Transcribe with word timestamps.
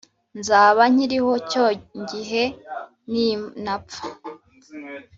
nzaba 0.39 0.81
nkiriho 0.93 1.33
cyongihe 1.49 2.43
ni 3.11 3.27
napfa 3.63 4.05